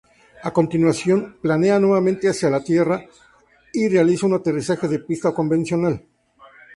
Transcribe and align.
A 0.41 0.51
continuación, 0.51 1.37
planea 1.43 1.77
nuevamente 1.79 2.27
hacia 2.27 2.49
la 2.49 2.63
Tierra 2.63 3.05
y 3.71 3.87
realiza 3.87 4.25
un 4.25 4.33
aterrizaje 4.33 4.87
de 4.87 4.97
pista 4.97 5.31
convencional. 5.31 6.03